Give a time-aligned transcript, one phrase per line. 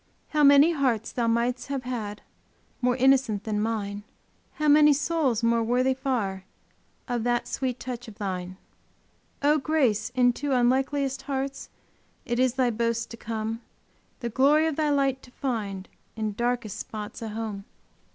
[0.29, 2.23] How many hearts thou mightst have had
[2.81, 4.01] More innocent than mine!
[4.53, 6.43] How many souls more worthy far
[7.07, 8.57] Of that sweet touch of Thine?
[9.43, 10.09] Oh grace!
[10.15, 11.69] into unlikeliest hearts
[12.25, 13.61] It is thy boast to come
[14.21, 17.65] The glory of Thy light to find In darkest spots a home.